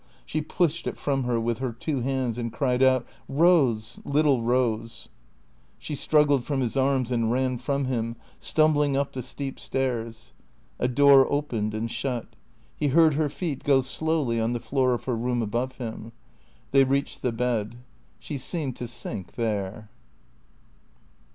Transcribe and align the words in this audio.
She 0.25 0.41
pushed 0.41 0.87
it 0.87 0.97
from 0.97 1.25
her 1.25 1.39
with 1.39 1.59
her 1.59 1.71
two 1.71 1.99
hands 2.01 2.39
and 2.39 2.51
cried 2.51 2.81
out," 2.81 3.05
Eose, 3.31 3.99
little 4.03 4.41
Eose!" 4.41 5.09
She 5.77 5.93
struggled 5.93 6.43
from 6.43 6.59
his 6.61 6.75
arms 6.75 7.11
and 7.11 7.31
ran 7.31 7.59
from 7.59 7.85
him, 7.85 8.15
stumbling 8.39 8.97
up 8.97 9.13
the 9.13 9.21
steep 9.21 9.59
stairs. 9.59 10.33
A 10.79 10.87
door 10.87 11.31
opened 11.31 11.75
and 11.75 11.91
shut. 11.91 12.29
He 12.75 12.87
heard 12.87 13.13
her 13.13 13.29
feet 13.29 13.63
go 13.63 13.81
slowly 13.81 14.39
on 14.41 14.53
the 14.53 14.59
floor 14.59 14.95
of 14.95 15.03
her 15.03 15.15
room 15.15 15.43
above 15.43 15.73
him. 15.75 16.13
They 16.71 16.83
reached 16.83 17.21
the 17.21 17.31
bed. 17.31 17.75
She 18.17 18.39
seemed 18.39 18.75
to 18.77 18.87
sink 18.87 19.33
there. 19.33 19.91